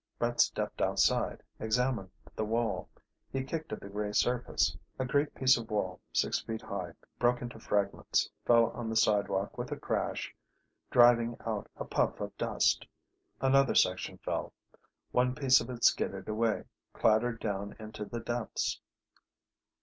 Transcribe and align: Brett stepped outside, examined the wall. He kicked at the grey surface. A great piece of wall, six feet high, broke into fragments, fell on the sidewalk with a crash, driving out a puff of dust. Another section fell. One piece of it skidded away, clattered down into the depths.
Brett 0.17 0.39
stepped 0.41 0.81
outside, 0.81 1.43
examined 1.59 2.09
the 2.35 2.43
wall. 2.43 2.89
He 3.31 3.43
kicked 3.43 3.71
at 3.71 3.79
the 3.81 3.87
grey 3.87 4.13
surface. 4.13 4.75
A 4.97 5.05
great 5.05 5.35
piece 5.35 5.57
of 5.57 5.69
wall, 5.69 6.01
six 6.11 6.39
feet 6.41 6.63
high, 6.63 6.93
broke 7.19 7.43
into 7.43 7.59
fragments, 7.59 8.27
fell 8.43 8.71
on 8.71 8.89
the 8.89 8.95
sidewalk 8.95 9.59
with 9.59 9.71
a 9.71 9.77
crash, 9.77 10.33
driving 10.89 11.37
out 11.45 11.69
a 11.77 11.85
puff 11.85 12.19
of 12.19 12.35
dust. 12.35 12.87
Another 13.41 13.75
section 13.75 14.17
fell. 14.17 14.53
One 15.11 15.35
piece 15.35 15.61
of 15.61 15.69
it 15.69 15.83
skidded 15.83 16.27
away, 16.27 16.63
clattered 16.93 17.39
down 17.39 17.75
into 17.77 18.03
the 18.03 18.21
depths. 18.21 18.81